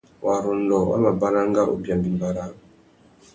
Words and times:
Warrôndô 0.23 0.77
wá 0.89 0.95
mà 1.03 1.11
baranga 1.19 1.61
ubia 1.73 1.95
mbîmbà 1.99 2.27
râā. 2.35 2.51